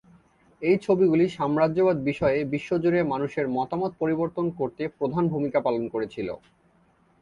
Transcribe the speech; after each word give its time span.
এই 0.61 0.77
ছবিগুলি 0.77 1.25
সাম্রাজ্যবাদ 1.29 1.97
বিষয়ে 2.09 2.39
বিশ্বজুড়ে 2.53 2.99
মানুষের 3.03 3.45
মতামত 3.57 3.91
পরিবর্তন 4.01 4.45
করতে 4.59 4.83
প্রধান 4.97 5.23
ভূমিকা 5.33 5.59
পালন 5.61 5.83
করেছিল। 5.93 6.27